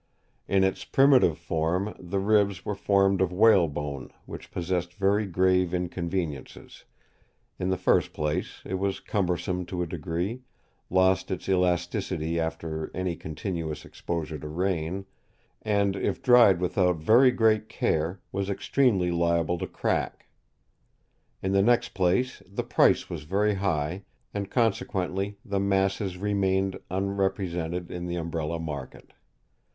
In 0.47 0.63
its 0.63 0.83
primitive 0.83 1.37
form 1.37 1.93
the 1.99 2.17
ribs 2.17 2.65
were 2.65 2.73
formed 2.73 3.21
of 3.21 3.31
whalebone, 3.31 4.09
which 4.25 4.49
possessed 4.49 4.95
very 4.95 5.27
grave 5.27 5.75
inconveniences; 5.75 6.85
in 7.59 7.69
the 7.69 7.77
first 7.77 8.11
place, 8.11 8.63
it 8.65 8.79
was 8.79 8.99
cumbersome 8.99 9.63
to 9.67 9.83
a 9.83 9.85
degree, 9.85 10.41
lost 10.89 11.29
its 11.29 11.47
elasticity 11.47 12.39
after 12.39 12.89
any 12.95 13.15
continuous 13.15 13.85
exposure 13.85 14.39
to 14.39 14.47
rain, 14.47 15.05
and 15.61 15.95
if 15.95 16.23
dried 16.23 16.59
without 16.59 16.95
very 16.97 17.29
great 17.29 17.69
care, 17.69 18.19
was 18.31 18.49
extremely 18.49 19.11
liable 19.11 19.59
to 19.59 19.67
crack. 19.67 20.25
In 21.43 21.51
the 21.51 21.61
next 21.61 21.89
place, 21.89 22.41
the 22.49 22.63
price 22.63 23.07
was 23.07 23.21
very 23.21 23.53
high, 23.53 24.01
and, 24.33 24.49
consequently, 24.49 25.37
the 25.45 25.59
masses 25.59 26.17
remained 26.17 26.79
unrepresented 26.89 27.91
in 27.91 28.07
the 28.07 28.15
Umbrella 28.15 28.57
market. 28.57 29.13